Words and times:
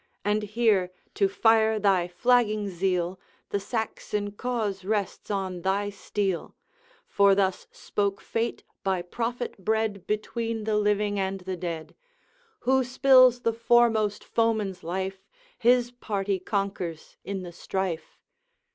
And 0.25 0.41
hear, 0.41 0.91
to 1.13 1.29
fire 1.29 1.77
thy 1.77 2.07
flagging 2.07 2.67
zeal, 2.69 3.19
The 3.51 3.59
Saxon 3.59 4.31
cause 4.31 4.83
rests 4.83 5.29
on 5.29 5.61
thy 5.61 5.91
steel; 5.91 6.55
For 7.07 7.35
thus 7.35 7.67
spoke 7.71 8.19
Fate 8.19 8.63
by 8.83 9.03
prophet 9.03 9.63
bred 9.63 10.07
Between 10.07 10.63
the 10.63 10.79
living 10.79 11.19
and 11.19 11.41
the 11.41 11.55
dead:" 11.55 11.93
Who 12.61 12.83
spills 12.83 13.41
the 13.41 13.53
foremost 13.53 14.23
foeman's 14.23 14.83
life, 14.83 15.19
His 15.55 15.91
party 15.91 16.39
conquers 16.39 17.15
in 17.23 17.43
the 17.43 17.51
strife."' 17.51 18.17